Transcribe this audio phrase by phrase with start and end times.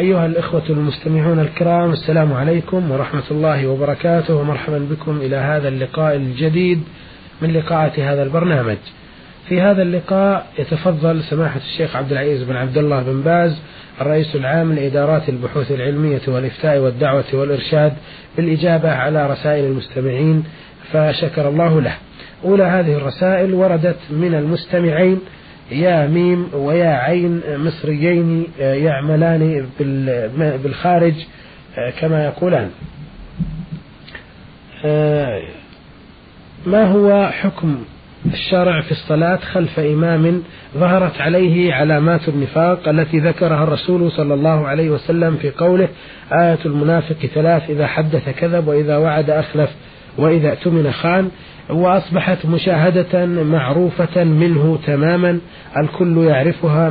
[0.00, 6.82] أيها الإخوة المستمعون الكرام السلام عليكم ورحمة الله وبركاته ومرحبا بكم إلى هذا اللقاء الجديد
[7.42, 8.76] من لقاءات هذا البرنامج.
[9.48, 13.58] في هذا اللقاء يتفضل سماحة الشيخ عبد العزيز بن عبد الله بن باز
[14.00, 17.92] الرئيس العام لإدارات البحوث العلمية والإفتاء والدعوة والإرشاد
[18.36, 20.44] بالإجابة على رسائل المستمعين
[20.92, 21.94] فشكر الله له.
[22.44, 25.20] أولى هذه الرسائل وردت من المستمعين
[25.70, 29.66] يا ميم ويا عين مصريين يعملان
[30.62, 31.14] بالخارج
[32.00, 32.70] كما يقولان.
[36.66, 37.84] ما هو حكم
[38.26, 40.42] الشرع في الصلاة خلف إمام
[40.76, 45.88] ظهرت عليه علامات النفاق التي ذكرها الرسول صلى الله عليه وسلم في قوله
[46.32, 49.70] آية المنافق ثلاث إذا حدث كذب وإذا وعد أخلف
[50.18, 51.30] وإذا اؤتمن خان.
[51.72, 55.38] وأصبحت مشاهدة معروفة منه تماما
[55.76, 56.90] الكل يعرفها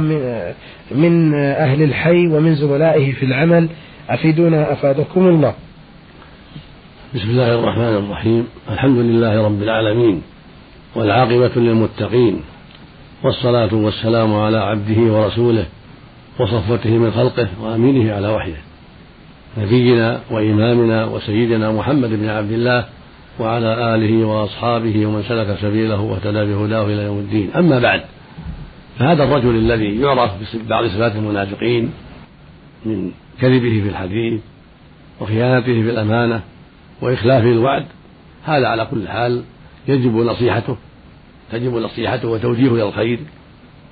[0.92, 3.70] من أهل الحي ومن زملائه في العمل.
[4.10, 5.54] أفيدونا أفادكم الله.
[7.16, 8.48] بسم الله الرحمن الرحيم.
[8.70, 10.22] الحمد لله رب العالمين
[10.96, 12.42] والعاقبة للمتقين
[13.24, 15.66] والصلاة والسلام على عبده ورسوله
[16.40, 18.62] وصفوته من خلقه وأمينه على وحيه.
[19.58, 22.86] نبينا وإمامنا وسيدنا محمد بن عبد الله
[23.40, 27.52] وعلى آله وأصحابه ومن سلك سبيله واهتدى بهداه إلى يوم الدين.
[27.56, 28.02] أما بعد
[29.00, 31.92] فهذا الرجل الذي يعرف ببعض صفات المنافقين
[32.86, 34.42] من كذبه في الحديث
[35.22, 36.42] وخيانته في الأمانة
[37.02, 37.86] وإخلافه الوعد
[38.44, 39.44] هذا على كل حال
[39.88, 40.78] يجب نصيحته
[41.52, 43.20] تجب نصيحته وتوجيهه إلى الخير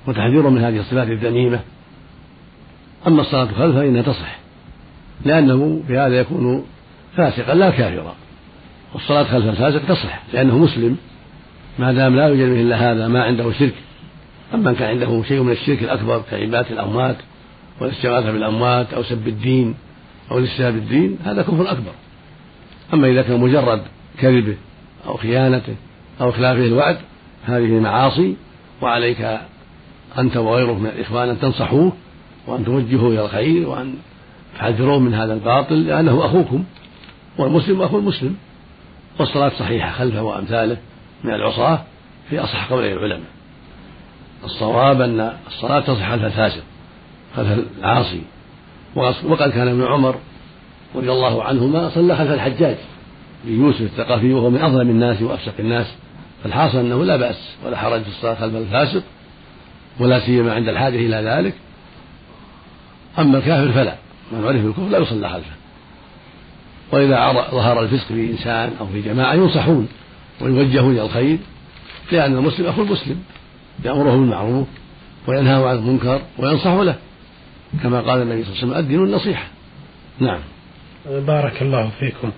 [0.06, 1.60] وتحذيره من هذه الصفات الذميمة.
[3.06, 4.38] أما الصلاة خلفه فإنها تصح
[5.24, 6.64] لأنه بهذا يكون
[7.16, 8.14] فاسقا لا كافرا.
[8.94, 10.96] والصلاة خلف الفاسق تصح لأنه مسلم.
[11.78, 13.74] ما دام لا يوجد به إلا هذا ما عنده شرك.
[14.54, 17.16] أما كان عنده شيء من الشرك الأكبر كعبادة الأموات
[17.80, 19.74] والاستغاثة بالأموات أو سب الدين
[20.30, 21.92] أو الاستهزاء بالدين هذا كفر أكبر.
[22.94, 23.82] أما إذا كان مجرد
[24.18, 24.56] كذبه
[25.06, 25.74] أو خيانته
[26.20, 26.98] أو إخلافه الوعد
[27.44, 28.36] هذه معاصي
[28.82, 29.38] وعليك
[30.18, 31.92] أنت وغيرك من الإخوان أن تنصحوه
[32.46, 33.94] وأن توجهوه إلى الخير وأن
[34.58, 36.64] تحذروه من هذا الباطل لأنه أخوكم
[37.38, 38.36] والمسلم أخو المسلم.
[39.18, 40.76] والصلاة صحيحة خلفه وأمثاله
[41.24, 41.82] من العصاة
[42.30, 43.28] في أصح قولي العلماء.
[44.44, 46.62] الصواب أن الصلاة تصح خلف الفاسق
[47.36, 48.22] خلف العاصي.
[48.96, 50.14] وقد كان ابن عمر
[50.94, 52.76] رضي الله عنهما صلى خلف الحجاج
[53.44, 55.86] يوسف الثقفي وهو من أظلم الناس وأفسق الناس.
[56.44, 59.02] فالحاصل أنه لا بأس ولا حرج في الصلاة خلف الفاسق
[60.00, 61.54] ولا سيما عند الحاجة إلى ذلك.
[63.18, 63.94] أما الكافر فلا
[64.32, 65.57] من عرف بالكفر لا يصلى خلفه.
[66.92, 69.88] وإذا ظهر الفسق في إنسان أو في جماعة ينصحون
[70.40, 71.38] ويوجهون إلى الخير
[72.12, 73.22] لأن المسلم أخو المسلم
[73.84, 74.66] يأمره بالمعروف
[75.26, 76.96] وينهاه عن المنكر وينصح له
[77.82, 79.46] كما قال النبي صلى الله عليه وسلم الدين النصيحة.
[80.20, 80.40] نعم.
[81.06, 82.30] بارك الله فيكم.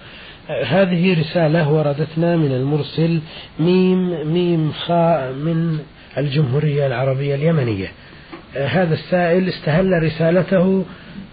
[0.67, 3.21] هذه رسالة وردتنا من المرسل
[3.61, 5.79] ميم ميم خاء من
[6.19, 7.93] الجمهورية العربية اليمنية.
[8.55, 10.85] هذا السائل استهل رسالته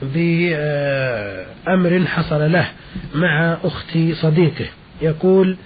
[0.01, 0.47] بأمر
[2.07, 2.67] حصل له
[3.15, 4.65] مع أخت صديقه.
[5.01, 5.57] يقول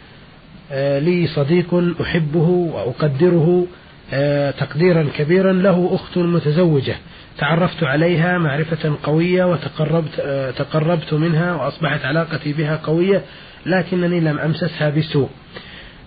[0.71, 3.67] آه، لي صديق أحبه وأقدره
[4.13, 6.95] آه، تقديرا كبيرا له أخت متزوجة.
[7.37, 13.21] تعرفت عليها معرفة قوية وتقربت آه، تقربت منها وأصبحت علاقتي بها قوية
[13.65, 15.29] لكنني لم أمسسها بسوء.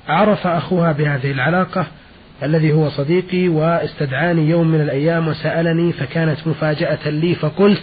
[0.09, 1.87] عرف أخوها بهذه العلاقة
[2.43, 7.83] الذي هو صديقي واستدعاني يوم من الأيام وسألني فكانت مفاجأة لي فقلت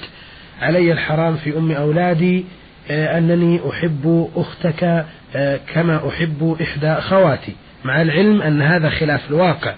[0.61, 2.45] علي الحرام في أم أولادي
[2.89, 5.05] آه، أنني أحب أختك
[5.35, 7.55] آه، كما أحب إحدى أخواتي.
[7.85, 9.75] مع العلم أن هذا خلاف الواقع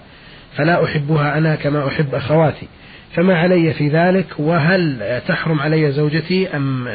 [0.56, 2.66] فلا أحبها أنا كما أحب أخواتي.
[3.14, 6.88] فما علي في ذلك؟ وهل تحرم علي زوجتي؟ أم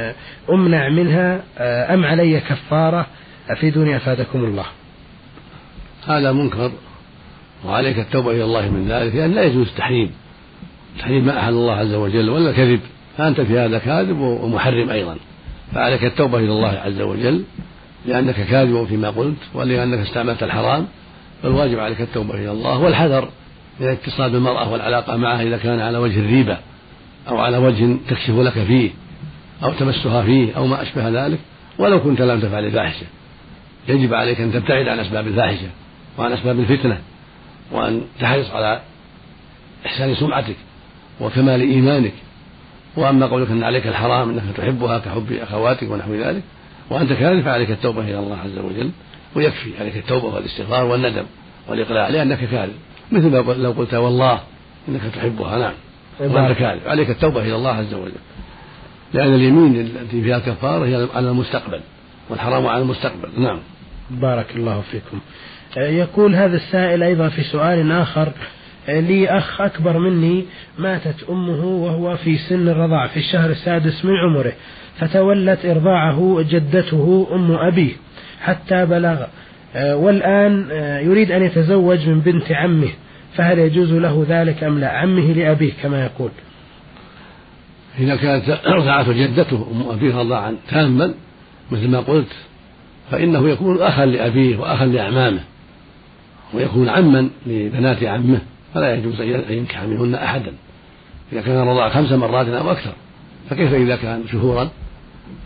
[0.49, 3.07] أمنع منها؟ آه، أم علي كفارة؟
[3.49, 4.65] أفيدوني أفادكم الله.
[6.07, 6.71] هذا منكر
[7.65, 10.11] وعليك التوبة إلى الله من ذلك لأن لا يجوز التحريم.
[10.99, 12.79] تحريم ما أحل الله عز وجل ولا كذب
[13.19, 15.17] فأنت في هذا كاذب ومحرم أيضا.
[15.73, 17.43] فعليك التوبة إلى الله عز وجل
[18.05, 20.87] لأنك كاذب فيما قلت ولأنك استعملت الحرام
[21.43, 23.29] فالواجب عليك التوبة إلى الله والحذر
[23.79, 26.57] من الاتصال بالمرأة والعلاقة معها إذا كان على وجه الريبة
[27.27, 28.89] أو على وجه تكشف لك فيه
[29.63, 31.39] أو تمسها فيه أو ما أشبه ذلك
[31.77, 33.05] ولو كنت لم تفعل الفاحشة.
[33.87, 35.67] يجب عليك أن تبتعد عن أسباب الفاحشة
[36.17, 36.97] وعن أسباب الفتنة
[37.71, 38.81] وأن تحرص على
[39.85, 40.55] إحسان سمعتك
[41.21, 42.13] وكمال إيمانك
[42.99, 46.43] وأما قولك أن عليك الحرام أنك تحبها كحب أخواتك ونحو ذلك
[46.89, 48.89] وأنت كذلك فعليك التوبة إلى الله عز وجل
[49.35, 51.25] ويكفي عليك التوبة والاستغفار والندم
[51.67, 52.73] والإقلاع لأنك كاذب.
[53.11, 53.31] مثل
[53.61, 54.39] لو قلت والله
[54.89, 55.73] إنك تحبها نعم.
[56.19, 58.11] وأنت كاذب عليك التوبة إلى الله عز وجل.
[59.13, 61.81] لأن اليمين التي فيها الكفارة هي على المستقبل
[62.29, 63.59] والحرام على المستقبل نعم.
[64.09, 65.19] بارك الله فيكم.
[65.77, 68.31] يقول هذا السائل أيضا في سؤال آخر
[68.89, 70.45] لي أخ أكبر مني
[70.79, 74.53] ماتت أمه وهو في سن الرضاع في الشهر السادس من عمره
[74.99, 77.91] فتولت إرضاعه جدته أم أبيه
[78.41, 79.25] حتى بلغ.
[79.75, 80.67] والآن
[81.05, 82.89] يريد أن يتزوج من بنت عمه
[83.33, 86.29] فهل يجوز له ذلك أم لا؟ عمه لأبيه كما يقول.
[87.99, 91.13] إذا كانت رضعته جدته أم أبيه رضاعا تاما
[91.71, 92.31] مثل ما قلت
[93.11, 95.39] فإنه يكون أخا لأبيه وأخا لأعمامه
[96.53, 98.41] ويكون عما لبنات عمه.
[98.73, 100.53] فلا يجوز أن ينكح منهن أحدا.
[101.33, 102.93] إذا كان رضع خمس مرات أو أكثر.
[103.49, 104.69] فكيف إذا كان شهورا؟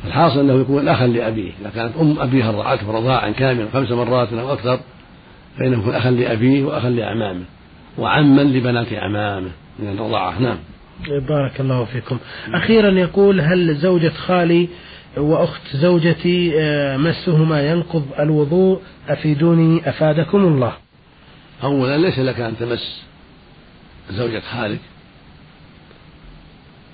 [0.06, 1.52] الحاصل أنه يكون أخا لأبيه.
[1.62, 4.80] إذا كانت أم أبيها رضعته رضاعا كاملا خمس مرات أو أكثر
[5.60, 7.44] فإنه يكون أخا لأبيه وأخا لأعمامه
[7.98, 10.40] وعما لبنات أعمامه من الرضاعة.
[10.40, 10.58] نعم.
[11.08, 12.18] بارك الله فيكم.
[12.54, 14.70] أخيرا يقول هل زوجة خالي
[15.18, 20.74] وأخت زوجتي آه، مسهما ينقض الوضوء؟ أفيدوني أفادكم الله.
[21.64, 23.04] أولا ليس لك أن تمس.
[24.12, 24.80] زوجة خالك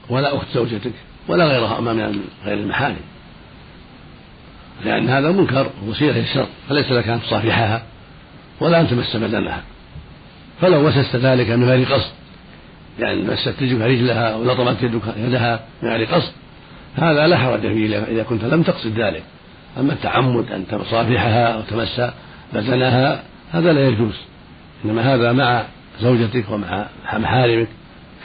[0.10, 0.94] ولا أخت زوجتك
[1.28, 3.02] ولا غيرها من غير المحارم
[4.86, 7.84] لأن هذا منكر وسيلة الشر فليس لك أن تصافحها
[8.60, 9.64] ولا أن تمس بدنها.
[10.62, 12.12] فلو مسست ذلك من غير قصد
[13.00, 16.32] يعني مسست رجلك رجلها أو لطمت يدك يدها من غير قصد
[16.96, 19.24] هذا لا حرج فيه إذا كنت لم تقصد ذلك.
[19.78, 22.02] أما التعمد أن تصافحها أو تمس
[22.54, 24.16] بدنها هذا لا يجوز.
[24.86, 25.64] إنما هذا مع
[26.02, 27.68] زوجتك ومع محارمك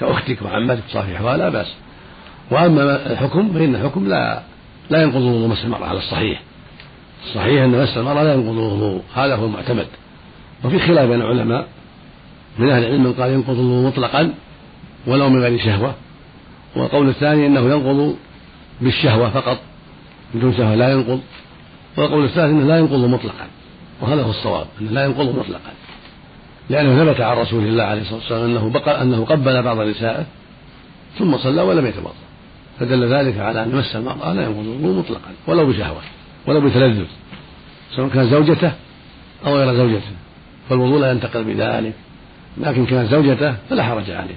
[0.00, 1.74] كأختك وعمتك تصافحها لا بأس.
[2.50, 4.42] وأما الحكم فإن الحكم لا
[4.90, 6.42] لا ينقض وضوء مس المرأة على الصحيح.
[7.26, 9.86] الصحيح أن مس المرأة لا ينقض الوضوء هذا هو المعتمد.
[10.64, 11.66] وفي خلاف بين العلماء
[12.58, 14.34] من أهل العلم من قال ينقض الوضوء مطلقا
[15.06, 15.94] ولو من غير شهوة.
[16.76, 18.16] والقول الثاني أنه ينقض
[18.80, 19.58] بالشهوة فقط
[20.34, 21.20] بدون شهوة لا ينقض.
[21.96, 23.46] والقول الثالث أنه لا ينقض مطلقا
[24.00, 25.70] وهذا هو الصواب أنه لا ينقض مطلقا.
[26.70, 30.26] لأنه ثبت عن رسول الله عليه الصلاة والسلام أنه بقى أنه قبل بعض نسائه
[31.18, 32.14] ثم صلى ولم يتوضأ.
[32.80, 36.00] فدل ذلك على أن مس المرأة لا ينقض الوضوء مطلقا ولو بشهوة
[36.46, 37.06] ولو بتلذذ
[37.96, 38.72] سواء كان زوجته
[39.46, 40.12] أو غير زوجته.
[40.68, 41.92] فالوضوء لا ينتقل بذلك.
[42.58, 44.34] لكن كانت زوجته فلا حرج عليه.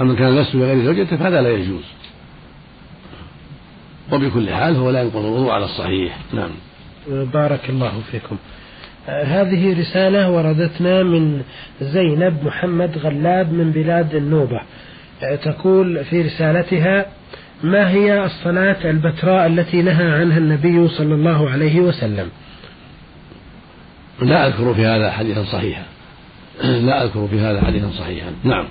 [0.00, 1.84] أما كان المس بغير زوجته فهذا لا يجوز.
[4.12, 6.18] وبكل حال هو لا ينقض الوضوء على الصحيح.
[6.32, 6.50] نعم.
[7.08, 8.36] بارك الله فيكم.
[9.06, 11.42] هذه رسالة وردتنا من
[11.80, 14.60] زينب محمد غلاب من بلاد النوبة.
[15.42, 17.06] تقول في رسالتها
[17.62, 22.28] ما هي الصلاة البتراء التي نهى عنها النبي صلى الله عليه وسلم؟
[24.22, 25.82] لا أذكر في هذا حديثا صحيحا.
[26.62, 28.30] لا أذكر في هذا حديثا صحيحا.
[28.44, 28.64] نعم.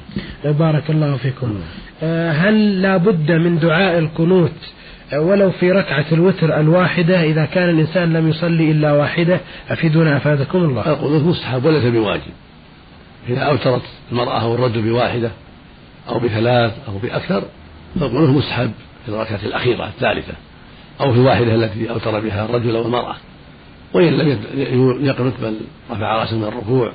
[0.45, 1.59] بارك الله فيكم.
[2.03, 4.73] آه، هل لا بد من دعاء القنوت
[5.13, 10.89] ولو في ركعة الوتر الواحدة إذا كان الإنسان لم يصلي إلا واحدة أفيدونا أفادكم الله.
[10.89, 12.33] القنوت مستحب وليس بواجب.
[13.29, 13.81] إذا أوترت
[14.11, 15.31] المرأة أو الرجل بواحدة
[16.09, 17.43] أو بثلاث أو بأكثر
[17.99, 18.71] فالقنوت مستحب
[19.05, 20.33] في الركعة الأخيرة الثالثة
[21.01, 23.15] أو في الواحدة التي أوتر بها الرجل أو المرأة
[23.93, 24.39] وإن لم
[25.05, 25.55] يقنت بل
[25.91, 26.91] رفع رأسه من الركوع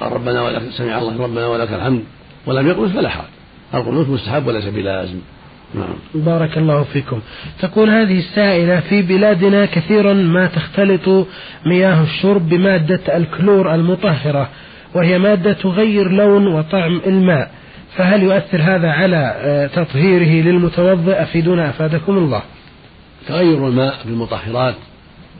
[0.00, 2.04] قال ربنا ولك سمع الله ربنا ولك الحمد
[2.46, 3.24] ولم يقنت فلا حرج.
[3.74, 5.18] القنوت مستحب وليس بلازم.
[5.74, 6.24] نعم.
[6.24, 7.20] بارك الله فيكم.
[7.60, 11.26] تقول هذه السائلة في بلادنا كثيرا ما تختلط
[11.66, 14.48] مياه الشرب بمادة الكلور المطهرة
[14.94, 17.50] وهي مادة تغير لون وطعم الماء.
[17.96, 22.42] فهل يؤثر هذا على آه، تطهيره للمتوضئ؟ أفيدونا أفادكم الله.
[23.28, 24.74] تغير الماء بالمطهرات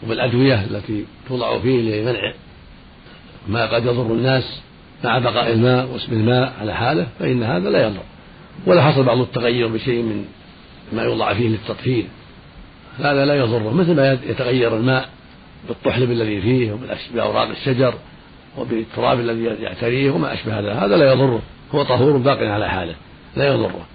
[0.05, 2.33] وبالأدوية التي توضع فيه لمنع
[3.49, 4.63] ما قد يضر الناس
[5.05, 8.03] مع بقاء الماء واسم الماء على حالة فإن هذا لا يضر.
[8.67, 10.25] ولا حصل بعض التغير بشيء من
[10.93, 12.05] ما يوضع فيه للتطهير
[12.99, 15.09] هذا لا يضره مثل ما يتغير الماء
[15.69, 16.73] بالطحلب الذي فيه
[17.13, 17.95] وبأوراق الشجر
[18.59, 21.43] وبالتراب الذي يعتريه وما أشبه هذا هذا لا يضره
[21.75, 22.95] هو طهور باق على حاله
[23.37, 23.87] لا يضره.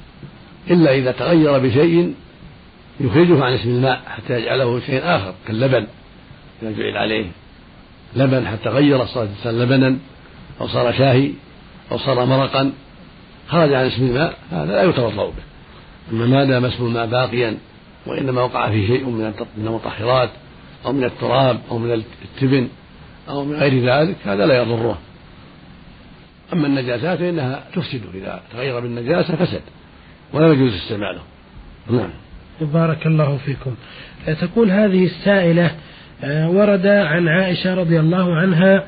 [0.69, 2.13] إلا إذا تغير بشيء
[2.99, 5.87] يخرجه عن اسم الماء حتى يجعله شيء آخر كاللبن
[6.61, 7.25] إذا جعل عليه
[8.15, 9.97] لبن حتى غير صار لبنا
[10.61, 11.31] أو صار شاهي
[11.91, 12.71] أو صار مرقا.
[13.49, 15.43] خرج عن اسم الماء هذا لا يتوضأ به.
[16.11, 17.57] أما ما دام اسم الماء باقيا
[18.05, 19.05] وإنما وقع فيه شيء
[19.57, 20.29] من المطهرات
[20.85, 22.67] أو من التراب أو من التبن
[23.29, 24.97] أو من غير ذلك هذا لا يضره.
[26.53, 29.61] أما النجاسات فإنها تفسد إذا تغير بالنجاسة فسد
[30.33, 31.21] ولا يجوز استعماله.
[31.89, 32.09] نعم.
[32.61, 33.75] بارك الله فيكم.
[34.41, 35.71] تقول هذه السائلة
[36.23, 38.83] آه، ورد عن عائشة رضي الله عنها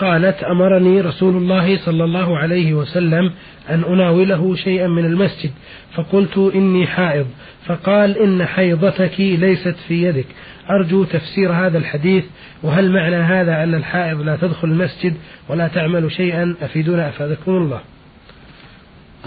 [0.00, 3.32] قالت أمرني رسول الله صلى الله عليه وسلم
[3.70, 5.50] أن أناوله شيئا من المسجد
[5.94, 7.26] فقلت إني حائض.
[7.66, 10.26] فقال إن حيضتك ليست في يدك.
[10.70, 12.24] أرجو تفسير هذا الحديث
[12.62, 15.14] وهل معنى هذا أن الحائض لا تدخل المسجد
[15.48, 17.80] ولا تعمل شيئا؟ أفيدونا أفادكم الله.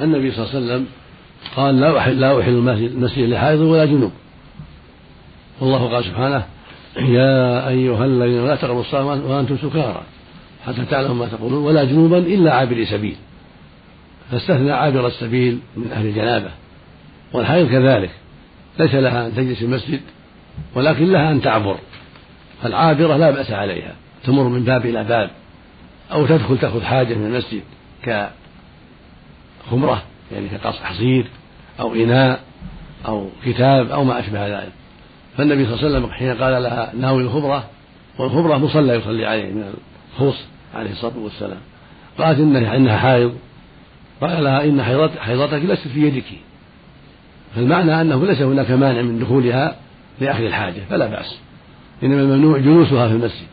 [0.01, 0.85] النبي صلى الله عليه وسلم
[1.55, 4.11] قال لا أحل لا أحل المسجد لحائض ولا جنوب.
[5.61, 6.43] والله قال سبحانه
[6.97, 10.01] يا أيها الذين لا تقربوا الصلاة وأنتم سكارى.
[10.67, 13.15] حتى تعلموا ما تقولون ولا جنوبا إلا عابر سبيل.
[14.31, 16.51] فاستثنى عابر السبيل من أهل الجنابة.
[17.33, 18.11] والحائض كذلك
[18.79, 20.01] ليس لها أن تجلس في المسجد
[20.75, 21.77] ولكن لها أن تعبر.
[22.63, 25.29] فالعابرة لا بأس عليها تمر من باب إلى باب
[26.11, 27.61] أو تدخل تأخذ حاجة من المسجد
[29.65, 31.25] كخمرة يعني كقص حصير
[31.79, 32.39] أو إناء
[33.05, 34.71] أو كتاب أو ما أشبه ذلك.
[35.37, 37.69] فالنبي صلى الله عليه وسلم حين قال لها ناوي الخبرة
[38.19, 39.73] والخبرة مصلى يصلي عليه من
[40.13, 41.59] الخوص عليه الصلاة والسلام.
[42.17, 43.33] قالت إنها, إنها حائض.
[44.21, 44.83] قال لها إن
[45.19, 46.25] حيضتك ليست في يدك.
[47.55, 49.75] فالمعنى أنه ليس هناك مانع من دخولها
[50.21, 51.39] لأخذ الحاجة فلا بأس.
[52.03, 53.47] إنما الممنوع جلوسها في المسجد.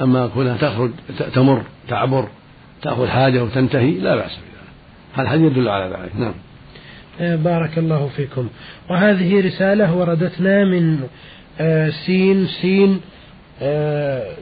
[0.00, 0.90] أما كونها تخرج
[1.34, 2.28] تمر تعبر
[2.82, 4.68] تأخذ حاجة وتنتهي لا بأس بذلك.
[5.14, 6.16] هذا الحديث يدل على ذلك.
[6.16, 6.34] نعم.
[7.20, 8.48] آه، بارك الله فيكم.
[8.90, 11.00] وهذه رسالة وردتنا من
[11.60, 13.00] آه، سين سين
[13.62, 14.32] آه،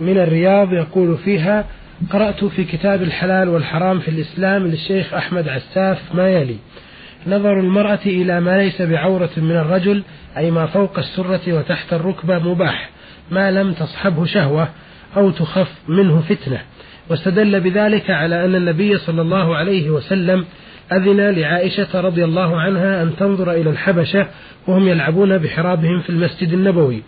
[0.00, 1.64] من الرياض يقول فيها
[2.10, 6.56] قرأت في كتاب الحلال والحرام في الإسلام للشيخ أحمد عساف ما يلي
[7.26, 10.02] نظر المرأة إلى ما ليس بعورة من الرجل
[10.36, 12.90] أي ما فوق السرة وتحت الركبة مباح
[13.30, 14.68] ما لم تصحبه شهوة
[15.16, 16.60] أو تخف منه فتنة.
[17.10, 20.44] واستدل بذلك على أن النبي صلى الله عليه وسلم
[20.92, 24.26] أذن لعائشة رضي الله عنها أن تنظر إلى الحبشة
[24.66, 27.02] وهم يلعبون بحرابهم في المسجد النبوي.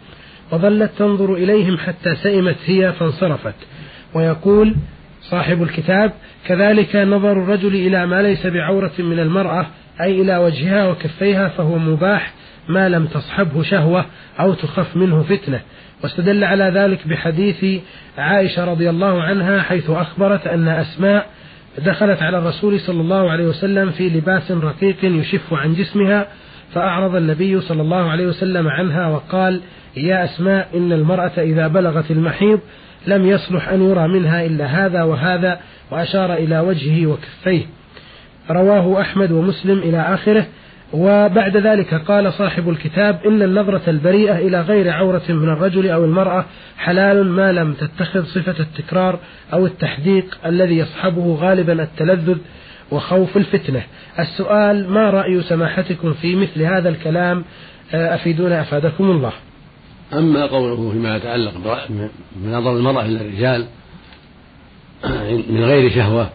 [0.52, 3.54] وظلت تنظر إليهم حتى سئمت هي فانصرفت.
[4.14, 4.74] ويقول
[5.22, 6.12] صاحب الكتاب
[6.46, 9.66] كذلك نظر الرجل إلى ما ليس بعورة من المرأة
[10.00, 12.32] أي إلى وجهها وكفيها فهو مباح
[12.68, 14.06] ما لم تصحبه شهوة
[14.40, 15.60] أو تخف منه فتنة.
[16.02, 17.82] واستدل على ذلك بحديث
[18.18, 21.26] عائشة رضي الله عنها حيث أخبرت أن أسماء
[21.78, 26.28] دخلت على الرسول صلى الله عليه وسلم في لباس رقيق يشف عن جسمها
[26.74, 29.60] فأعرض النبي صلى الله عليه وسلم عنها وقال
[29.96, 32.60] يا أسماء إن المرأة إذا بلغت المحيض
[33.06, 35.60] لم يصلح أن يرى منها إلا هذا وهذا
[35.90, 37.62] وأشار إلى وجهه وكفيه.
[38.50, 40.46] رواه أحمد ومسلم إلى آخره.
[40.92, 46.44] وبعد ذلك قال صاحب الكتاب إن النظرة البريئة إلى غير عورة من الرجل أو المرأة
[46.78, 49.18] حلال ما لم تتخذ صفة التكرار
[49.52, 52.36] أو التحديق الذي يصحبه غالبا التلذذ
[52.90, 53.82] وخوف الفتنة.
[54.18, 57.44] السؤال ما رأي سماحتكم في مثل هذا الكلام؟
[57.94, 59.32] أفيدونا أفادكم الله.
[60.12, 61.52] أما قوله فيما يتعلق
[62.36, 63.66] بنظر المرأة إلى الرجال
[65.50, 66.30] من غير شهوة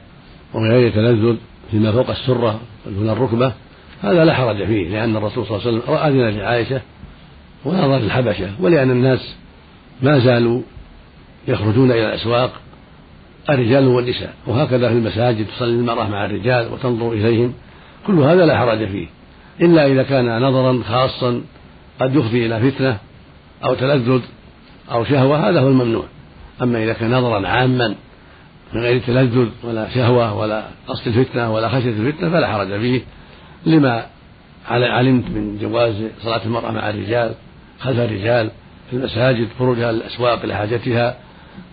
[0.53, 1.35] ومن غير تلذذ
[1.71, 3.53] فيما فوق السرة دون الركبة
[4.01, 6.81] هذا لا حرج فيه لأن الرسول صلى الله عليه وسلم أذن لعائشة
[7.65, 9.35] ونظر الحبشة ولأن الناس
[10.01, 10.61] ما زالوا
[11.47, 12.51] يخرجون إلى الأسواق
[13.49, 17.53] الرجال والنساء وهكذا في المساجد تصلي المرأة مع الرجال وتنظر إليهم
[18.07, 19.07] كل هذا لا حرج فيه
[19.61, 21.41] إلا إذا كان نظرا خاصا
[21.99, 22.97] قد يفضي إلى فتنة
[23.63, 24.21] أو تلذذ
[24.91, 26.05] أو شهوة هذا هو الممنوع.
[26.61, 27.95] أما إذا كان نظرا عاما
[28.73, 33.01] من غير تلذذ ولا شهوة ولا قصد الفتنة ولا خشية الفتنة فلا حرج فيه.
[33.65, 34.05] لما
[34.67, 37.33] علمت من جواز صلاة المرأة مع الرجال
[37.79, 38.51] خلف الرجال
[38.89, 41.17] في المساجد خروجها للأسواق لحاجتها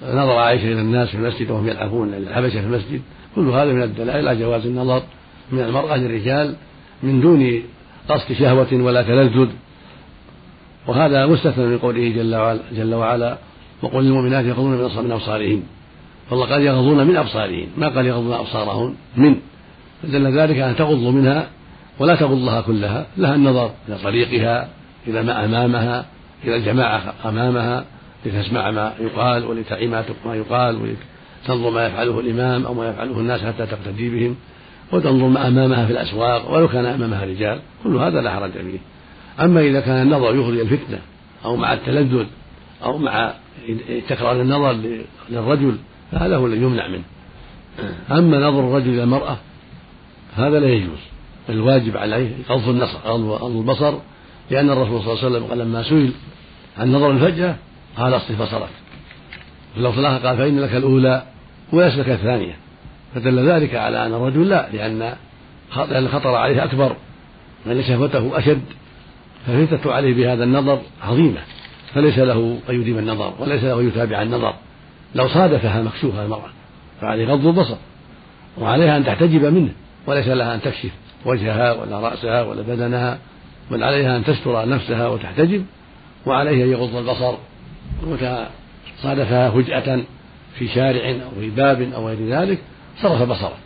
[0.02, 3.02] نظر عائشة إلى الناس في المسجد وهم يلعبون الحبشة في المسجد.
[3.34, 5.02] كل هذا من الدلائل على جواز النظر
[5.52, 6.54] من المرأة للرجال
[7.02, 7.62] من دون
[8.08, 9.48] قصد شهوة ولا تلذذ.
[10.86, 13.38] وهذا مستثنى من قوله جل وعلا, جل وعلا
[13.82, 14.70] وقل للمؤمنات يغضون
[15.04, 15.62] من أبصارهن
[16.30, 19.36] والله قال يغضون من أبصارهن ما قال يغضون أبصارهن من.
[20.02, 21.46] فدل ذلك أن تغض منها
[21.98, 24.68] ولا تغضها كلها لها النظر إلى طريقها
[25.06, 26.06] إلى ما أمامها
[26.44, 27.84] إلى الجماعة أمامها
[28.26, 33.66] لتسمع ما يقال ولتعي ما يقال ولتنظر ما يفعله الإمام أو ما يفعله الناس حتى
[33.66, 34.36] تقتدي بهم
[34.92, 37.58] وتنظر ما أمامها في الأسواق ولو كان أمامها رجال.
[37.84, 38.78] كل هذا لا حرج فيه.
[39.40, 40.98] أما إذا كان النظر يغري الفتنة
[41.44, 42.26] أو مع التلذذ
[42.84, 43.34] أو مع
[44.08, 44.76] تكرار النظر
[45.30, 45.76] للرجل
[46.12, 47.04] فهذا هو الذي يمنع منه.
[48.10, 49.36] أما نظر الرجل إلى المرأة
[50.36, 50.98] هذا لا يجوز.
[51.48, 53.94] الواجب عليه غض النصر غض البصر
[54.50, 56.12] لأن الرسول صلى الله عليه وسلم قال لما سئل
[56.78, 57.56] عن نظر الفجأة
[57.96, 58.68] قال اصرف بصرك.
[59.74, 61.22] في اللفظ الآخر قال فإن لك الأولى
[61.72, 62.56] وليس لك الثانية.
[63.14, 64.98] فدل ذلك على أن الرجل لا لأن
[65.76, 66.96] لأن الخطر عليه أكبر
[67.66, 68.62] وأن شهوته أشد.
[69.46, 71.40] فالفتنة عليه بهذا النظر عظيمة
[71.94, 74.54] فليس له أن يديم النظر وليس له أن يتابع النظر.
[75.14, 76.50] لو صادفها مكشوفة المرأة
[77.00, 77.76] فعليه غض البصر
[78.58, 79.72] وعليها أن تحتجب منه
[80.06, 80.90] وليس لها أن تكشف
[81.24, 83.18] وجهها ولا رأسها ولا بدنها
[83.70, 85.64] بل عليها أن تستر نفسها وتحتجب
[86.26, 87.34] وعليه أن يغض البصر.
[88.06, 88.46] ومتى
[89.02, 90.00] صادفها فجأة
[90.58, 92.58] في شارع أو في باب أو غير ذلك
[93.02, 93.56] صرف بصره.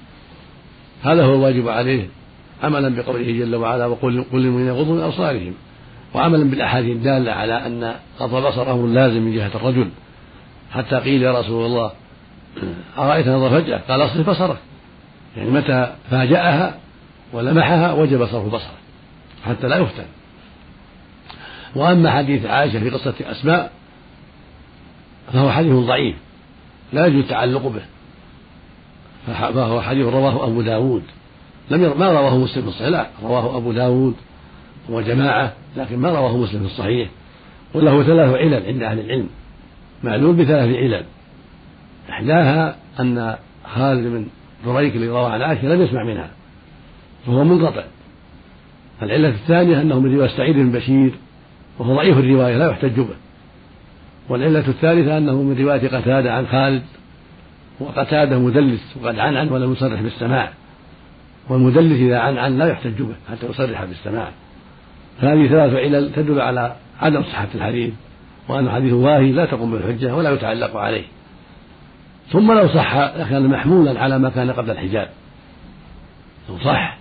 [1.02, 2.08] هذا هو الواجب عليه
[2.62, 5.54] عملا بقوله جل وعلا وقل قل للمؤمنين يغضوا من أبصارهم.
[6.14, 9.88] وعملا بالأحاديث الدالة على أن غض البصر أمر لازم من جهة الرجل.
[10.72, 11.92] حتى قيل يا رسول الله
[12.98, 14.58] أرأيت نظر فجأة؟ قال أصرف بصرك.
[15.36, 16.78] يعني متى فاجأها
[17.32, 18.76] ولمحها وجب صرف بصره
[19.44, 20.04] حتى لا يفتن.
[21.76, 23.72] وأما حديث عائشة في قصة أسماء
[25.32, 26.16] فهو حديث ضعيف
[26.92, 27.82] لا يجوز التعلق به.
[29.26, 31.02] فهو حديث رواه أبو داود.
[31.70, 31.94] لم ير...
[31.94, 34.14] ما رواه مسلم في الصحيح لا رواه أبو داود
[34.88, 37.08] وجماعة لكن ما رواه مسلم في الصحيح.
[37.74, 39.28] وله ثلاث علل عند أهل العلم.
[40.04, 41.04] معلوم بثلاث علل.
[42.10, 43.36] إحداها أن
[43.74, 44.26] خالد بن
[44.66, 46.30] دريك اللي روى عن عائشة لم يسمع منها
[47.26, 47.84] فهو منقطع.
[49.02, 51.10] العلة الثانية أنه من رواية سعيد بن بشير
[51.78, 53.16] وهو ضعيف الرواية لا يحتج به.
[54.28, 56.82] والعلة الثالثة أنه من رواية قتادة عن خالد
[57.80, 60.52] وقتادة مدلس وقد عن عن ولم يصرح بالسماع.
[61.48, 64.30] والمدلس إذا عن عن لا يحتج به حتى يصرح بالسماع.
[65.20, 67.94] فهذه ثلاث علل تدل على عدم صحة الحديث
[68.48, 71.04] وأن حديث واهي لا تقوم بالحجة ولا يتعلق عليه.
[72.30, 75.08] ثم لو صح لكان محمولا على ما كان قبل الحجاب.
[76.48, 76.98] لو صح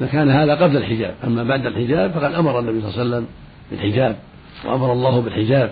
[0.00, 1.14] لكان هذا قبل الحجاب.
[1.24, 3.26] أما بعد الحجاب فقد أمر النبي صلى الله عليه وسلم
[3.70, 4.16] بالحجاب
[4.64, 5.70] وأمر الله بالحجاب.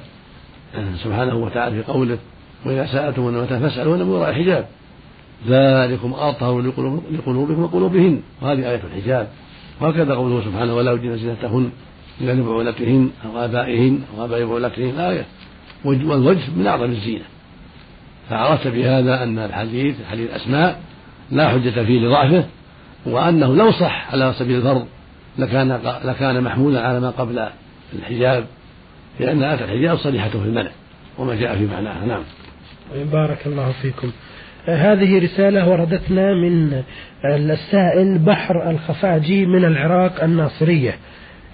[0.97, 2.18] سبحانه وتعالى في قوله
[2.66, 4.66] وإذا سألتم المتى فاسألوا من وراء الحجاب.
[5.48, 6.60] ذلكم أطهر
[7.12, 8.22] لقلوبكم وقلوبهن.
[8.42, 9.28] وهذه آية الحجاب.
[9.80, 11.70] وهكذا قوله سبحانه ولا يبدين زينتهن
[12.20, 15.24] إلا لبعولتهن أو آبائهن أو آباء بعولتهن الآية
[15.84, 17.24] والوجه من أعظم الزينة.
[18.30, 20.80] فعرفت بهذا أن الحديث حديث أسماء
[21.30, 22.44] لا حجة فيه لضعفه
[23.06, 24.86] وأنه لو صح على سبيل الفرض
[25.38, 27.48] لكان لكان محمولا على ما قبل
[27.92, 28.44] الحجاب
[29.20, 30.70] لأن آية الحجاب صريحة في المنع
[31.18, 32.04] وما جاء في معناها.
[32.07, 32.22] نعم.
[33.12, 34.11] بارك الله فيكم.
[34.66, 36.83] هذه رسالة وردتنا من
[37.24, 40.94] السائل بحر الخفاجي من العراق الناصرية.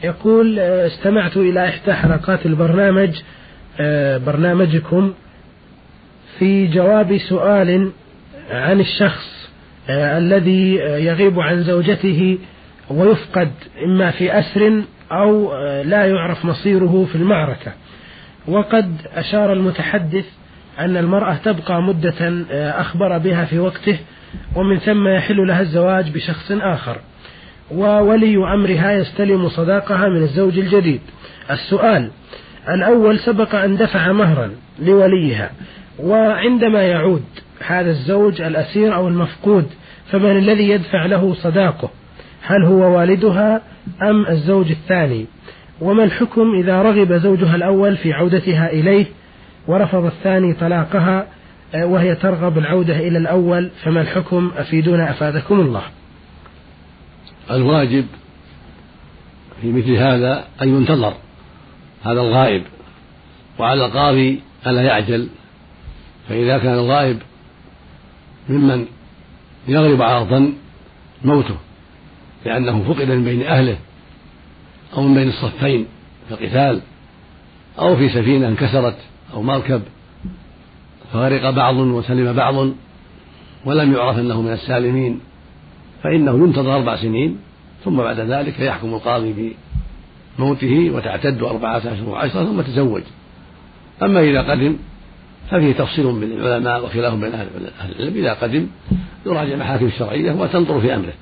[0.05, 3.20] يقول استمعت إلى إحدى حلقات البرنامج
[4.27, 5.12] برنامجكم
[6.38, 7.90] في جواب سؤال
[8.51, 9.51] عن الشخص
[9.90, 12.38] الذي يغيب عن زوجته
[12.90, 13.51] ويفقد
[13.85, 17.73] إما في أسر أو لا يعرف مصيره في المعركة.
[18.49, 20.25] وقد أشار المتحدث
[20.81, 22.45] أن المرأة تبقى مدة
[22.81, 23.99] أخبر بها في وقته
[24.57, 26.97] ومن ثم يحل لها الزواج بشخص آخر.
[27.75, 31.01] وولي أمرها يستلم صداقها من الزوج الجديد.
[31.51, 32.11] السؤال
[32.69, 34.51] الأول سبق أن دفع مهرا
[34.83, 35.51] لوليها
[35.99, 37.25] وعندما يعود
[37.66, 39.66] هذا الزوج الأسير أو المفقود
[40.11, 41.90] فمن الذي يدفع له صداقه؟
[42.43, 43.62] هل هو والدها
[44.03, 45.27] أم الزوج الثاني؟
[45.81, 49.07] وما الحكم إذا رغب زوجها الأول في عودتها إليه؟
[49.70, 51.26] ورفض الثاني طلاقها
[51.74, 55.83] آه، وهي ترغب العودة إلى الأول فما الحكم؟ أفيدونا أفادكم الله.
[57.50, 58.06] الواجب
[59.62, 61.14] في مثل هذا أن ينتظر
[62.02, 62.62] هذا الغائب
[63.59, 65.28] وعلى القاضي ألا يعجل.
[66.28, 67.18] فإذا كان الغائب
[68.48, 68.87] ممن
[69.68, 70.52] يغلب على الظن
[71.24, 71.56] موته
[72.44, 73.78] لأنه فقد من بين أهله
[74.96, 75.87] أو من بين الصفين
[76.28, 76.80] في القتال
[77.78, 78.96] أو في سفينة انكسرت
[79.35, 79.83] أو مركب
[81.12, 82.69] فغرق بعض وسلم بعض
[83.64, 85.21] ولم يعرف أنه من السالمين
[86.03, 87.38] فإنه ينتظر أربع سنين
[87.85, 89.57] ثم بعد ذلك يحكم القاضي
[90.38, 93.03] بموته وتعتد أربعة أشهر وعشرة ثم تزوج.
[94.03, 94.77] أما إذا قدم
[95.51, 97.49] ففيه تفصيل بين العلماء وخلاف بين أهل
[97.99, 98.14] العلم.
[98.14, 98.66] إذا قدم
[99.27, 101.12] يراجع المحاكم الشرعية وتنظر في أمره.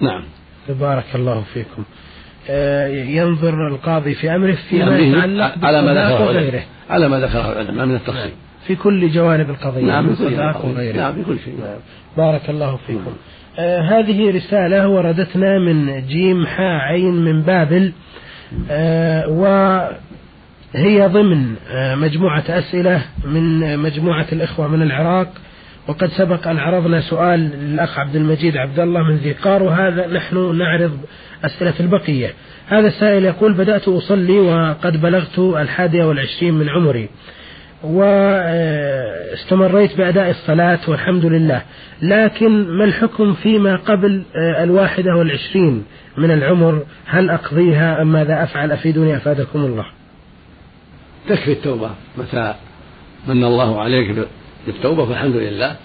[0.00, 0.24] نعم.
[0.68, 1.84] بارك الله فيكم.
[2.88, 6.62] ينظر القاضي في أمره فيما يتعلق على ما ذكره وغيره.
[6.90, 8.20] على ما ذكره العلماء من التفصيل.
[8.20, 8.30] نعم.
[8.66, 10.96] في كل جوانب القضية نعم في كل وغيره.
[10.96, 11.54] نعم في كل شيء.
[11.60, 11.78] نعم.
[12.16, 13.00] بارك الله فيكم.
[13.00, 13.14] نعم.
[13.58, 17.92] آه هذه رسالة وردتنا من جيم حا عين من بابل.
[18.70, 25.28] آه وهي ضمن آه مجموعة أسئلة من مجموعة الإخوة من العراق.
[25.88, 30.58] وقد سبق أن عرضنا سؤال للأخ عبد المجيد عبد الله من ذي قار وهذا نحن
[30.58, 30.98] نعرض
[31.44, 32.34] أسئلة البقية.
[32.66, 37.08] هذا السائل يقول بدأت أصلي وقد بلغت الحادية والعشرين من عمري
[37.84, 41.62] واستمريت بأداء الصلاة والحمد لله
[42.02, 45.84] لكن ما الحكم فيما قبل الواحدة والعشرين
[46.18, 49.86] من العمر؟ هل أقضيها أم ماذا أفعل؟ أفيدوني أفادكم الله.
[51.28, 52.54] تكفي التوبة متى
[53.28, 54.26] من الله عليك
[54.66, 55.76] بالتوبة فالحمد لله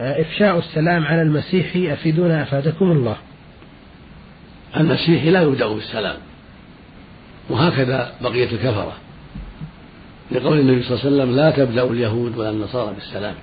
[0.00, 3.16] إفشاء السلام على المسيحي أفيدونا أفادكم الله.
[4.76, 6.16] المسيحي لا يبدأ بالسلام
[7.50, 8.92] وهكذا بقية الكفرة.
[10.30, 13.34] لقول النبي صلى الله عليه وسلم لا تبدأ اليهود ولا النصارى بالسلام.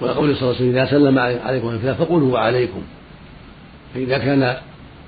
[0.00, 2.82] ولقول صلى الله عليه وسلم إذا سلم عليكم فقولوا وعليكم
[3.94, 4.56] فإذا كان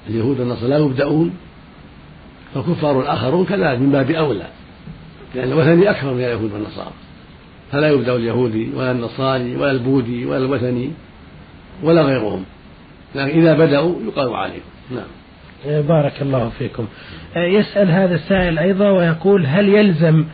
[0.08, 1.32] اليهود والنصارى لا يبدأون
[2.54, 4.46] فالكفار الآخرون كذلك من باب أولى
[5.34, 6.92] لأن الوثني أكثر من اليهود والنصارى.
[7.72, 10.90] فلا يبدأ اليهودي ولا النصاري ولا البوذي ولا الوثني
[11.82, 12.44] ولا غيرهم.
[13.14, 14.60] لكن إذا بدأوا يقال عليهم.
[14.90, 15.82] نعم.
[15.82, 16.86] بارك الله فيكم.
[17.36, 20.24] يسأل هذا السائل أيضا ويقول هل يلزم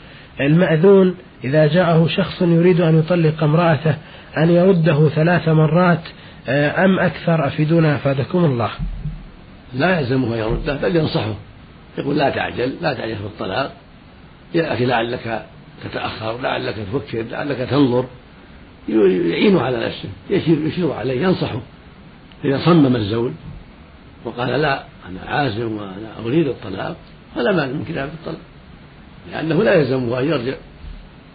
[0.41, 3.97] المأذون إذا جاءه شخص يريد أن يطلق امرأته
[4.37, 6.01] أن يرده ثلاث مرات
[6.49, 8.71] أم أكثر أفيدونا؟ أفادكم الله.
[9.75, 11.35] لا يلزمه أن يرده بل ينصحه.
[11.99, 13.73] يقول لا تعجل لا تعجل في الطلاق.
[14.55, 15.47] يا أخي لعلك
[15.85, 18.07] تتأخر لعلك تفكر لعلك تنظر.
[18.89, 21.61] يعين على نفسه يشير, يشير عليه ينصحه.
[22.45, 23.33] إذا صمم الزوج
[24.25, 26.97] وقال لا أنا عازم وأنا أريد الطلاق
[27.35, 28.41] فلا مانع من كتابة الطلاق.
[29.33, 30.55] لأنه لا يلزمه أن يرجع.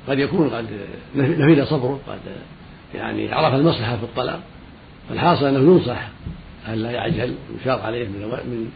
[0.08, 0.66] قد يكون قد
[1.16, 2.20] نفذ صبره قد
[2.96, 4.40] يعني عرف المصلحة في الطلاق.
[5.12, 6.08] فالحاصل أنه ينصح
[6.68, 8.70] أن لا يعجل يشار عليه من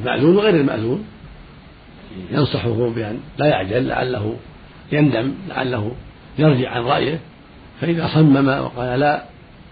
[0.00, 1.04] المأذون وغير المأذون.
[2.30, 4.36] ينصحه بأن لا يعجل لعله
[4.92, 5.92] يندم لعله
[6.38, 7.18] يرجع عن رأيه.
[7.80, 9.24] فإذا صمم وقال لا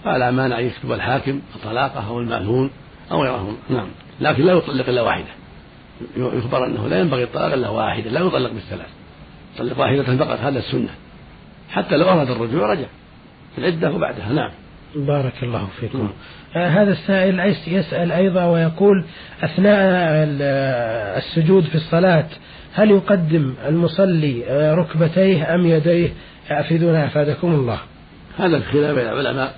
[0.05, 2.71] فلا مانع يكتب الحاكم طلاقه أو المأذون
[3.11, 3.57] أو غيرهم.
[3.71, 3.89] نعم.
[4.21, 5.31] لكن لا يطلق إلا واحدة.
[6.17, 8.89] يخبر أنه لا ينبغي الطلاق إلا واحدة لا يطلق بالثلاث.
[9.55, 10.95] يطلق واحدة فقط هذا السنة.
[11.71, 12.87] حتى لو أراد الرجوع رجع.
[13.55, 14.33] في العدة وبعدها.
[14.33, 14.51] نعم.
[14.97, 16.11] بارك الله فيكم.
[16.57, 19.05] آه هذا السائل يسأل أيضا ويقول
[19.43, 20.27] أثناء
[21.19, 22.27] السجود في الصلاة
[22.75, 26.09] هل يقدم المصلي آه، ركبتيه أم يديه؟
[26.51, 27.79] أفيدونا أفادكم الله.
[28.39, 29.55] هذا الخلاف بين العلماء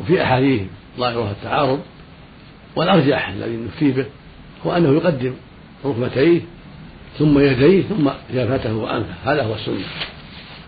[0.00, 0.62] وفي أحاديث
[0.98, 1.80] ظاهرها التعارض
[2.76, 4.06] والأرجح الذي نفتي به
[4.66, 5.32] هو أنه يقدم
[5.84, 6.40] ركبتيه
[7.18, 9.14] ثم يديه ثم جافته وأنفه.
[9.24, 9.84] هذا هو السنة.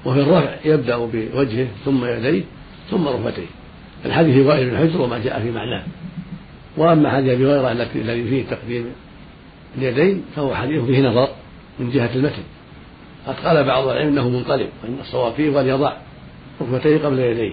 [0.04, 2.42] وفي الرفع يبدأ بوجهه ثم يديه
[2.90, 3.63] ثم ركبتيه.
[4.04, 5.82] الحديث وائل بن حجر وما جاء في معناه.
[6.76, 8.86] وأما حديث أبي هريرة الذي فيه تقديم
[9.78, 11.28] اليدين فهو حديث فيه نظر
[11.78, 12.42] من جهة المتن.
[13.26, 15.92] قد قال بعض العلم إنه منقلب وإن الصواب فيه وليضع
[16.60, 17.52] ركبتيه قبل يديه.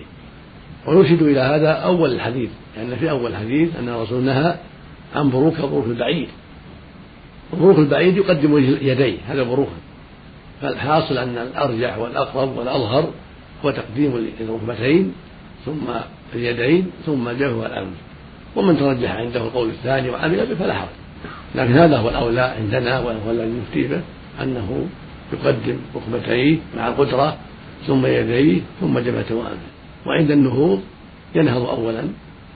[0.88, 4.56] ويرشد إلى هذا أول الحديث لأن في أول الحديث أن الرسول نهى
[5.16, 6.28] عن بروك بروك البعيد.
[7.54, 9.70] بروك البعيد يقدم يديه هذا بروك
[10.62, 13.10] فالحاصل أن الأرجح والأقرب والأظهر
[13.66, 15.14] هو تقديم الركبتين
[15.66, 15.88] ثم
[16.36, 17.98] اليدين ثم الجبهه والانف
[18.56, 20.90] ومن ترجح عنده القول الثاني وعمل به فلا حرج.
[21.56, 24.02] لكن هذا هو الأولى عندنا وهو الذي نفتي به
[24.42, 24.88] أنه
[25.34, 27.38] يقدم ركبتيه مع القدرة
[27.88, 29.72] ثم يديه ثم جبهته وأنفه
[30.06, 30.82] وعند النهوض
[31.36, 32.04] ينهض أولا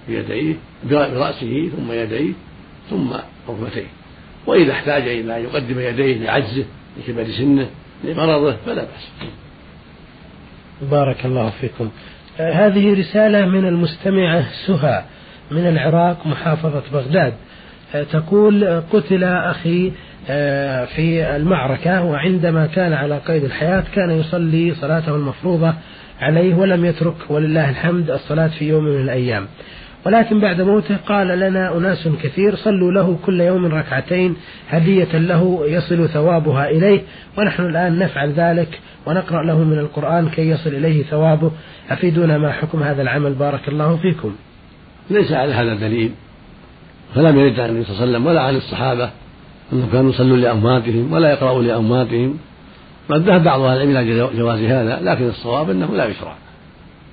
[0.08, 2.34] بيديه برأسه ثم يديه
[2.90, 3.08] ثم
[3.50, 3.88] ركبتيه.
[4.48, 6.66] وإذا احتاج إلى أن يقدم يديه لعجزه
[6.98, 7.70] لكبر سنه
[8.04, 9.32] لمرضه فلا بأس.
[10.92, 11.90] بارك الله فيكم.
[12.38, 15.04] هذه رسالة من المستمعة سهى
[15.52, 17.34] من العراق محافظة بغداد.
[18.12, 19.92] تقول قتل أخي
[20.30, 25.74] آه، في المعركة وعندما كان على قيد الحياة كان يصلي صلاته المفروضة
[26.22, 29.48] عليه ولم يترك ولله الحمد الصلاة في يوم من الأيام.
[30.06, 34.36] ولكن بعد موته قال لنا أناس كثير صلوا له كل يوم ركعتين
[34.70, 37.02] هدية له يصل ثوابها إليه
[37.38, 41.52] ونحن الآن نفعل ذلك ونقرأ له من القرآن كي يصل إليه ثوابه.
[41.90, 44.36] أفيدونا ما حكم هذا العمل؟ بارك الله فيكم.
[45.10, 46.12] ليس على هذا دليل
[47.16, 49.10] فلم يرد عن النبي صلى الله عليه وسلم ولا عن الصحابة
[49.74, 52.38] أنهم كانوا يصلون لأمواتهم ولا يقرأوا لأمواتهم.
[53.10, 56.36] قد ذهب بعض أهل العلم إلى جواز هذا لكن الصواب أنه لا يشرع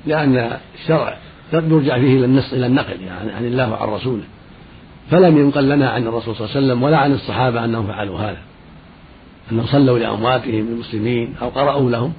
[0.07, 1.17] لأن الشرع
[1.53, 4.23] يرجع فيه إلى النص إلى النقل يعني عن الله وعن رسوله.
[5.11, 8.39] فلم ينقل لنا عن الرسول صلى الله عليه وسلم ولا عن الصحابة أنهم فعلوا هذا.
[9.53, 12.13] أنهم صلوا لأمواتهم المسلمين أو قرأوا لهم.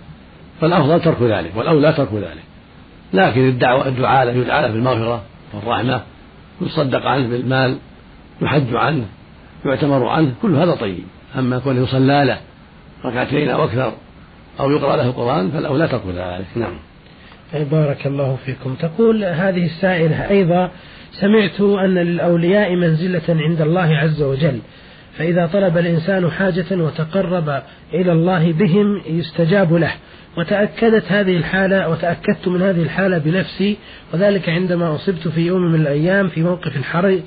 [0.62, 2.44] فالأفضل ترك ذلك والأولى ترك ذلك.
[3.14, 5.22] لكن الدعوة الدعاء له يدعى له بالمغفرة
[5.54, 6.02] والرحمة
[6.62, 7.78] يصدق عنه بالمال
[8.42, 9.06] يحج عنه
[9.66, 11.04] يعتمر عنه كل هذا طيب.
[11.38, 12.38] أما كونه يصلى له
[13.06, 13.94] ركعتين أو أكثر
[14.60, 16.46] أو يقرأ له القرآن فالأولى ترك ذلك.
[16.56, 16.74] نعم.
[17.72, 18.76] بارك الله فيكم.
[18.76, 20.72] تقول هذه السائلة أيضا
[21.12, 24.60] سمعت أن للأولياء منزلة عند الله عز وجل
[25.18, 27.62] فإذا طلب الإنسان حاجة وتقرب
[27.94, 29.92] إلى الله بهم يستجاب له.
[30.38, 33.78] وتأكدت هذه الحالة وتأكدت من هذه الحالة بنفسي
[34.14, 37.22] وذلك عندما أصبت في يوم من الأيام في موقف حرج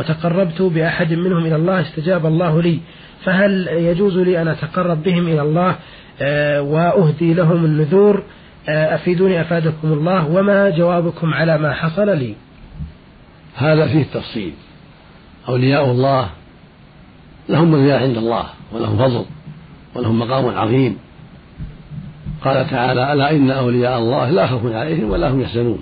[0.00, 2.78] وتقربت بأحد منهم إلى الله استجاب الله لي.
[3.24, 5.76] فهل يجوز لي أن أتقرب بهم إلى الله؟
[6.20, 8.22] آه، وأهدي لهم النذور؟
[8.68, 12.34] أفيدوني أفادكم الله وما جوابكم على ما حصل لي؟
[13.56, 14.52] هذا فيه تفصيل
[15.48, 16.28] أولياء الله
[17.48, 19.24] لهم منزلة عند الله ولهم فضل
[19.94, 20.98] ولهم مقام عظيم.
[22.44, 25.78] قال تعالى ألا إن أولياء الله لا خوف عليهم ولا هم يحزنون.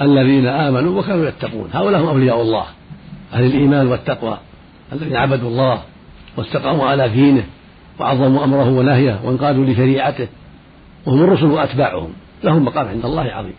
[0.00, 1.70] الذين آمنوا وكانوا يتقون.
[1.72, 2.64] هؤلاء هم أولياء الله
[3.32, 4.38] أهل الإيمان والتقوى
[4.92, 5.82] الذين عبدوا الله
[6.36, 7.44] واستقاموا على دينه
[8.00, 10.28] وعظموا أمره ونهيه وانقادوا لشريعته.
[11.06, 12.12] وهم الرسل وأتباعهم
[12.44, 13.54] لهم مقام عند الله عظيم.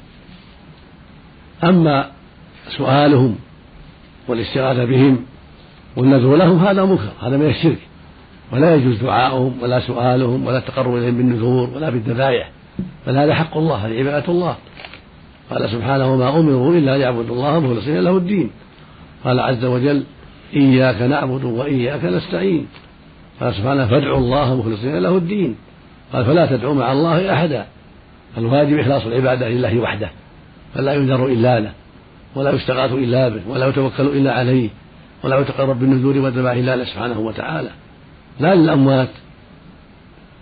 [1.63, 2.12] أما
[2.77, 3.36] سؤالهم
[4.27, 5.25] والاستغاثة بهم
[5.95, 7.79] والنذر لهم هذا منكر هذا من الشرك.
[8.51, 12.51] ولا يجوز دعاؤهم ولا سؤالهم ولا التقرب إليهم بالنذور ولا بالذبائح
[13.08, 14.55] بل هذا حق الله هذه عبادة الله.
[15.49, 18.49] قال سبحانه وما أمروا إلا ليعبدوا الله مخلصين له الدين.
[19.23, 20.03] قال عز وجل
[20.55, 22.67] إياك نعبد وإياك نستعين.
[23.41, 25.55] قال سبحانه فادعوا الله مخلصين له الدين.
[26.13, 27.65] قال فلا تدعوا مع الله أحدا.
[28.37, 30.09] الواجب إخلاص العبادة لله وحده
[30.73, 31.71] فلا ينذر إلا له
[32.35, 34.69] ولا يستغاث إلا به ولا يتوكل إلا عليه
[35.23, 37.69] ولا يتقرب بالنذور والذبائح إلا له سبحانه وتعالى.
[38.39, 39.09] لا للأموات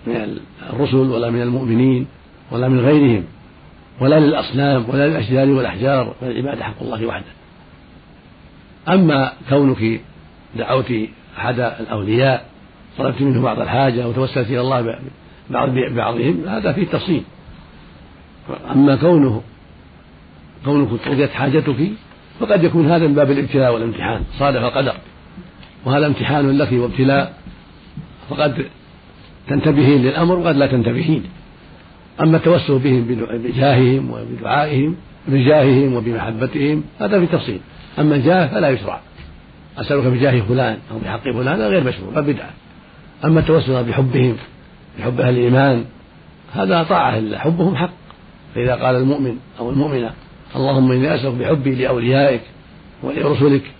[0.08, 0.38] من
[0.70, 2.08] الرسل ولا من المؤمنين
[2.52, 3.24] ولا من غيرهم
[4.02, 7.32] ولا للأصنام ولا للأشجار والأحجار العبادة حق الله وحده.
[8.90, 10.02] أما كونك
[10.56, 10.94] دعوت
[11.38, 12.46] أحد الأولياء
[12.98, 14.82] طلبت منه بعض الحاجة وتوسلت إلى الله
[15.50, 17.24] ببعضهم هذا فيه تفصيل.
[18.72, 19.42] أما كونه
[20.66, 21.92] كونك قضيت حاجتك
[22.40, 24.94] فقد يكون هذا من باب الابتلاء والامتحان صادف القدر.
[25.86, 27.34] وهذا امتحان لك وابتلاء
[28.30, 28.66] فقد
[29.48, 31.24] تنتبهين للأمر وقد لا تنتبهين.
[32.22, 34.96] أما التوسل بهم بجاههم وبدعائهم
[35.28, 37.60] بجاههم وبمحبتهم هذا في تفصيل.
[38.00, 39.00] أما الجاه فلا يشرع.
[39.78, 42.50] أسألك بجاه فلان أو بحق فلان هذا غير مشروع بل بدعة
[43.26, 44.36] أما التوسل بحبهم
[45.00, 45.86] بحب أهل الإيمان
[46.54, 47.94] هذا طاعة لله حبهم حق.
[48.56, 50.12] فإذا قال المؤمن أو المؤمنة
[50.56, 52.42] اللهم إني أسألك بحبي لأوليائك
[53.04, 53.72] ولرسلك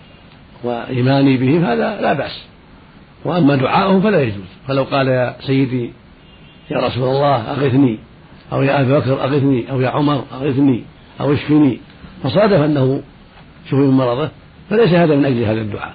[0.64, 2.44] وإيماني بهم هذا لا بأس.
[3.24, 4.44] وأما دعاؤهم فلا يجوز.
[4.68, 5.92] فلو قال يا سيدي
[6.70, 7.98] يا رسول الله أغثني
[8.52, 10.84] أو يا أبا بكر أغثني أو يا عمر أغثني
[11.20, 11.80] أو اشفني.
[12.22, 13.02] فصادف أنه
[13.66, 14.30] شفي من مرضه
[14.70, 15.94] فليس هذا من أجل هذا الدعاء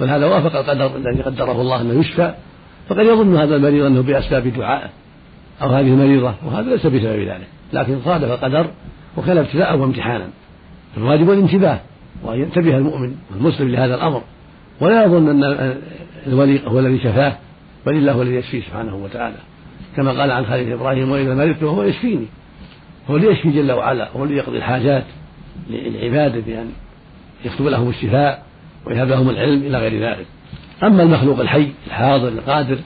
[0.00, 2.34] بل هذا وافق القدر الذي قدره الله أنه يشفى.
[2.90, 4.90] فقد يظن هذا المريض أنه بأسباب دعائه
[5.62, 8.70] أو هذه المريضة وهذا ليس بسبب ذلك لكن صادف القدر
[9.16, 10.28] وكان ابتلاء وامتحانا.
[10.94, 11.80] فالواجب الانتباه
[12.22, 14.22] وأن ينتبه المؤمن والمسلم لهذا الأمر.
[14.80, 15.74] ولا يظن أن
[16.26, 17.36] الولي هو الذي شفاه
[17.86, 19.36] بل الله هو الذي يشفيه سبحانه وتعالى.
[19.96, 22.26] كما قال عن خالد إبراهيم وإذا مرضت وهو يشفيني.
[23.10, 25.04] هو اللي يشفي جل وعلا هو اللي يقضي الحاجات
[25.70, 26.70] للعباد بأن
[27.44, 28.42] يكتب لهم الشفاء
[28.86, 30.26] ويهب لهم العلم إلى غير ذلك.
[30.82, 32.78] أما المخلوق الحي الحاضر القادر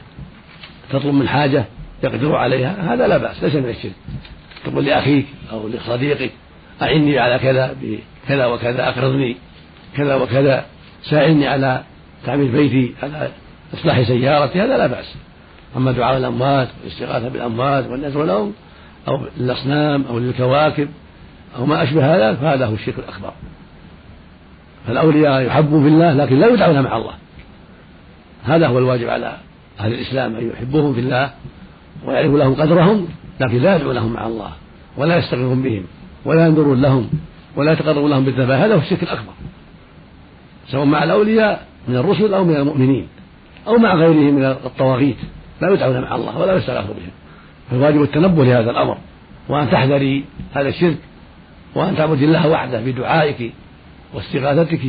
[0.91, 1.65] تطلب من حاجة
[2.03, 3.93] يقدر عليها هذا لا بأس ليس من الشرك.
[4.65, 6.31] تقول لأخيك أو لصديقك
[6.83, 9.37] أعني على كذا بكذا وكذا أقرضني
[9.97, 10.65] كذا وكذا
[11.03, 11.83] ساعدني على
[12.27, 13.31] تعمير بيتي على
[13.75, 15.15] إصلاح سيارتي هذا لا بأس.
[15.77, 18.53] أما دعاء الأموات والاستغاثة بالأموات والنذر لهم
[19.09, 20.89] أو للأصنام أو للكواكب
[21.57, 23.33] أو ما أشبه هذا فهذا هو الشرك الأكبر.
[24.87, 27.15] فالأولياء يحبون في الله لكن لا يدعون مع الله.
[28.45, 29.37] هذا هو الواجب على
[29.81, 31.31] أهل الإسلام أن يحبوهم في الله
[32.07, 33.09] ويعرفوا لهم قدرهم
[33.41, 34.51] لكن لا يدعو لهم مع الله
[34.97, 35.85] ولا يستغيثون بهم
[36.25, 37.09] ولا ينظرون لهم
[37.57, 38.61] ولا يتقربون لهم بالذبائح.
[38.61, 39.33] هذا هو الشرك الأكبر
[40.69, 43.09] سواء مع الأولياء من الرسل أو من المؤمنين
[43.67, 45.17] أو مع غيرهم من الطواغيت
[45.61, 47.11] لا يدعون مع الله ولا يستغاث بهم.
[47.71, 48.99] فالواجب التنبه لهذا الأمر
[49.49, 50.99] وأن تحذري هذا الشرك
[51.75, 53.53] وأن تعبدي الله وحده بدعائك
[54.15, 54.81] واستغاثتك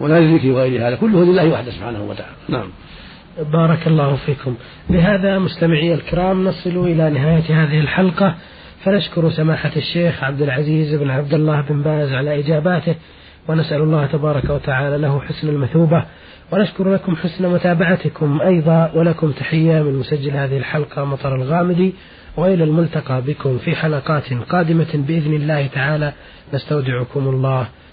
[0.00, 2.36] ونذرك وغير هذا كله لله وحده سبحانه وتعالى.
[2.48, 2.68] نعم.
[3.52, 4.54] بارك الله فيكم.
[4.90, 8.34] بهذا مستمعي الكرام نصل إلى نهاية هذه الحلقة.
[8.84, 12.94] فنشكر سماحة الشيخ عبد العزيز بن عبد الله بن باز على إجاباته
[13.48, 16.04] ونسأل الله تبارك وتعالى له حسن المثوبة.
[16.52, 21.94] ونشكر لكم حسن متابعتكم أيضا ولكم تحية من مسجل هذه الحلقة مطر الغامدي
[22.36, 26.12] وإلى الملتقى بكم في حلقات قادمة بإذن الله تعالى.
[26.54, 27.66] نستودعكم الله.